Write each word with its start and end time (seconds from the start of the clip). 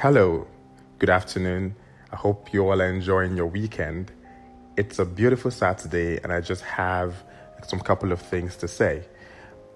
Hello, 0.00 0.46
good 1.00 1.10
afternoon. 1.10 1.74
I 2.12 2.14
hope 2.14 2.52
you 2.52 2.62
all 2.62 2.80
are 2.80 2.88
enjoying 2.88 3.36
your 3.36 3.46
weekend. 3.46 4.12
It's 4.76 5.00
a 5.00 5.04
beautiful 5.04 5.50
Saturday, 5.50 6.20
and 6.22 6.32
I 6.32 6.40
just 6.40 6.62
have 6.62 7.24
some 7.66 7.80
couple 7.80 8.12
of 8.12 8.22
things 8.22 8.54
to 8.58 8.68
say. 8.68 9.02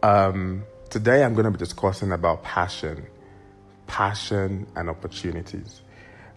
Um, 0.01 0.63
today, 0.91 1.25
I'm 1.25 1.35
going 1.35 1.47
to 1.47 1.51
be 1.51 1.59
discussing 1.59 2.13
about 2.13 2.45
passion, 2.45 3.05
passion 3.89 4.69
and 4.77 4.89
opportunities. 4.89 5.83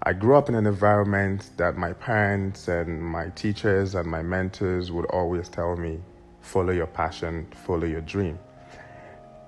I 0.02 0.14
grew 0.14 0.36
up 0.36 0.50
in 0.50 0.56
an 0.56 0.66
environment 0.66 1.52
that 1.58 1.78
my 1.78 1.94
parents 1.94 2.68
and 2.68 3.04
my 3.04 3.30
teachers 3.36 3.94
and 3.94 4.10
my 4.10 4.24
mentors 4.24 4.92
would 4.92 5.06
always 5.12 5.48
tell 5.48 5.76
me 5.76 6.00
follow 6.42 6.74
your 6.74 6.88
passion, 6.88 7.46
follow 7.68 7.86
your 7.86 8.02
dream. 8.02 8.40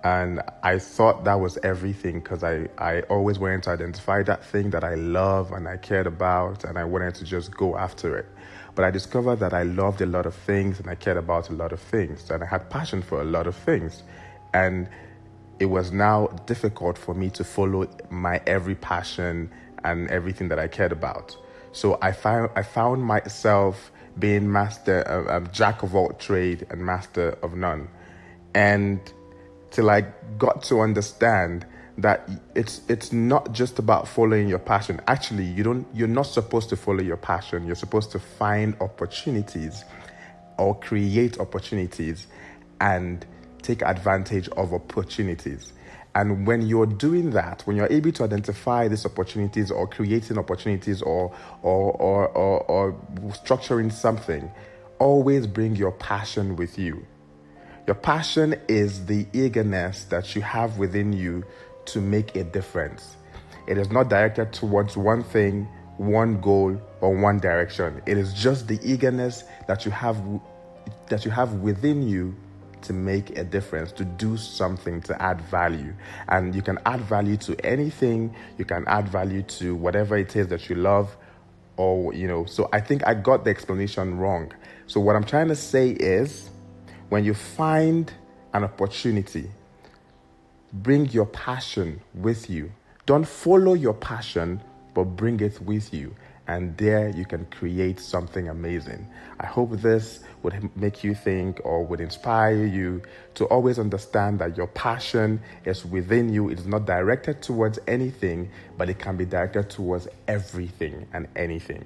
And 0.08 0.42
I 0.64 0.80
thought 0.80 1.26
that 1.26 1.38
was 1.42 1.58
everything 1.64 2.22
because 2.22 2.42
I, 2.42 2.70
I 2.78 3.02
always 3.16 3.40
wanted 3.40 3.64
to 3.64 3.72
identify 3.72 4.24
that 4.24 4.42
thing 4.46 4.70
that 4.70 4.86
I 4.86 4.96
love 4.96 5.52
and 5.52 5.68
I 5.68 5.76
cared 5.76 6.08
about, 6.08 6.64
and 6.64 6.78
I 6.78 6.86
wanted 6.86 7.14
to 7.16 7.26
just 7.26 7.52
go 7.52 7.76
after 7.76 8.18
it. 8.18 8.26
But 8.74 8.86
I 8.86 8.92
discovered 8.92 9.38
that 9.38 9.54
I 9.54 9.64
loved 9.64 10.00
a 10.00 10.06
lot 10.06 10.26
of 10.26 10.34
things 10.34 10.80
and 10.80 10.90
I 10.90 10.96
cared 10.96 11.18
about 11.18 11.50
a 11.50 11.54
lot 11.54 11.74
of 11.74 11.82
things, 11.82 12.32
and 12.32 12.42
I 12.42 12.46
had 12.46 12.70
passion 12.70 13.02
for 13.02 13.20
a 13.20 13.26
lot 13.26 13.48
of 13.48 13.56
things. 13.70 14.04
And 14.54 14.88
it 15.60 15.66
was 15.66 15.92
now 15.92 16.28
difficult 16.46 16.98
for 16.98 17.14
me 17.14 17.30
to 17.32 17.44
follow 17.44 17.86
my 18.10 18.40
every 18.48 18.76
passion 18.76 19.52
and 19.84 20.10
everything 20.10 20.48
that 20.48 20.60
I 20.60 20.70
cared 20.70 20.94
about. 20.94 21.36
So 21.74 21.98
I 22.02 22.14
found, 22.14 22.52
I 22.56 22.64
found 22.64 23.04
myself 23.04 23.92
being 24.18 24.50
master, 24.50 25.04
uh, 25.06 25.36
um, 25.36 25.50
jack 25.52 25.84
of 25.84 25.96
all 25.96 26.12
trade 26.14 26.66
and 26.70 26.80
master 26.80 27.38
of 27.44 27.56
none. 27.56 27.90
And 28.56 29.02
till 29.78 29.92
I 29.92 30.02
got 30.40 30.64
to 30.64 30.82
understand 30.82 31.64
that 32.00 32.28
it's 32.56 32.82
it's 32.90 33.12
not 33.12 33.52
just 33.52 33.78
about 33.78 34.08
following 34.08 34.50
your 34.50 34.58
passion. 34.58 35.00
Actually, 35.06 35.44
you 35.44 35.62
don't 35.62 35.86
you're 35.94 36.08
not 36.08 36.24
supposed 36.24 36.70
to 36.70 36.76
follow 36.76 37.02
your 37.02 37.18
passion. 37.18 37.68
You're 37.68 37.76
supposed 37.76 38.12
to 38.14 38.20
find 38.20 38.76
opportunities 38.82 39.86
or 40.58 40.74
create 40.80 41.40
opportunities 41.40 42.26
and 42.82 43.24
take 43.62 43.84
advantage 43.84 44.50
of 44.50 44.74
opportunities. 44.74 45.74
And 46.16 46.48
when 46.48 46.64
you're 46.66 46.88
doing 46.88 47.30
that, 47.32 47.62
when 47.68 47.76
you're 47.78 47.94
able 47.94 48.12
to 48.14 48.24
identify 48.24 48.88
these 48.88 49.06
opportunities 49.06 49.70
or 49.70 49.86
creating 49.86 50.40
opportunities 50.40 51.04
or 51.04 51.32
or 51.62 51.92
or, 51.92 52.30
or, 52.30 52.64
or 52.64 52.94
structuring 53.30 53.92
something, 53.92 54.50
always 54.98 55.46
bring 55.46 55.76
your 55.76 55.92
passion 55.92 56.56
with 56.56 56.80
you 56.80 57.06
your 57.88 57.96
passion 57.96 58.54
is 58.68 59.06
the 59.06 59.26
eagerness 59.32 60.04
that 60.06 60.36
you 60.36 60.42
have 60.42 60.78
within 60.78 61.14
you 61.14 61.46
to 61.86 62.02
make 62.02 62.36
a 62.36 62.44
difference. 62.44 63.16
It 63.66 63.78
is 63.78 63.90
not 63.90 64.10
directed 64.10 64.52
towards 64.52 64.98
one 64.98 65.24
thing, 65.24 65.70
one 65.96 66.42
goal, 66.42 66.80
or 67.00 67.16
one 67.16 67.40
direction. 67.40 68.02
It 68.06 68.18
is 68.18 68.34
just 68.34 68.68
the 68.68 68.78
eagerness 68.84 69.46
that 69.68 69.86
you 69.86 69.92
have 69.92 70.22
that 71.08 71.24
you 71.24 71.32
have 71.32 71.54
within 71.56 72.08
you 72.08 72.36
to 72.82 72.94
make 72.94 73.38
a 73.38 73.44
difference, 73.44 73.94
to 73.94 74.04
do 74.04 74.36
something, 74.36 75.02
to 75.02 75.22
add 75.22 75.40
value. 75.42 75.94
And 76.28 76.54
you 76.54 76.62
can 76.62 76.80
add 76.86 77.02
value 77.02 77.38
to 77.38 77.66
anything, 77.66 78.36
you 78.58 78.66
can 78.66 78.84
add 78.88 79.08
value 79.08 79.44
to 79.44 79.76
whatever 79.76 80.18
it 80.18 80.36
is 80.36 80.48
that 80.50 80.70
you 80.70 80.76
love, 80.76 81.16
or, 81.78 82.14
you 82.14 82.28
know. 82.28 82.46
So 82.46 82.70
I 82.74 82.82
think 82.82 83.08
I 83.08 83.14
got 83.14 83.46
the 83.46 83.50
explanation 83.50 84.18
wrong. 84.18 84.52
So 84.88 85.00
what 85.00 85.16
I'm 85.16 85.24
trying 85.24 85.48
to 85.48 85.56
say 85.56 85.92
is 85.92 86.50
when 87.10 87.24
you 87.24 87.34
find 87.34 88.12
an 88.54 88.64
opportunity, 88.64 89.50
bring 90.74 91.08
your 91.10 91.26
passion 91.26 92.02
with 92.14 92.50
you. 92.50 92.72
Don't 93.06 93.28
follow 93.28 93.74
your 93.74 93.94
passion, 93.94 94.62
but 94.94 95.04
bring 95.04 95.40
it 95.40 95.62
with 95.62 95.94
you. 95.94 96.16
And 96.50 96.78
there 96.78 97.10
you 97.10 97.26
can 97.26 97.46
create 97.46 98.00
something 98.00 98.48
amazing. 98.48 99.06
I 99.40 99.46
hope 99.46 99.72
this 99.72 100.22
would 100.44 100.70
make 100.78 101.04
you 101.04 101.14
think 101.14 101.60
or 101.66 101.86
would 101.86 102.00
inspire 102.00 102.66
you 102.66 103.02
to 103.36 103.46
always 103.46 103.80
understand 103.80 104.40
that 104.40 104.56
your 104.56 104.68
passion 104.68 105.42
is 105.66 105.86
within 105.86 106.32
you. 106.32 106.50
It 106.50 106.60
is 106.60 106.66
not 106.66 106.86
directed 106.86 107.42
towards 107.42 107.80
anything, 107.88 108.50
but 108.78 108.90
it 108.90 108.98
can 108.98 109.18
be 109.18 109.26
directed 109.26 109.70
towards 109.70 110.08
everything 110.28 111.06
and 111.14 111.28
anything. 111.36 111.84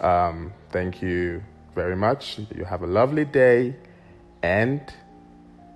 Um, 0.00 0.52
thank 0.70 1.02
you 1.02 1.42
very 1.74 1.96
much. 1.96 2.38
You 2.54 2.64
have 2.64 2.82
a 2.82 2.86
lovely 2.86 3.24
day 3.24 3.74
and 4.48 4.80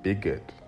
be 0.02 0.14
good. 0.14 0.61